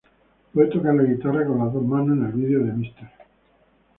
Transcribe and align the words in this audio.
Puede 0.51 0.67
tocar 0.71 0.95
la 0.95 1.03
guitarra 1.03 1.45
con 1.45 1.59
las 1.59 1.71
dos 1.71 1.83
manos, 1.85 2.17
en 2.17 2.25
el 2.25 2.31
vídeo 2.31 2.63
de 2.65 2.73
Mr. 2.73 3.11